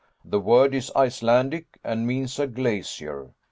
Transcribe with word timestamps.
The 0.25 0.39
word 0.39 0.73
is 0.73 0.91
Icelandic, 0.95 1.77
and 1.83 2.07
means 2.07 2.39
a 2.39 2.47
glacier. 2.47 3.35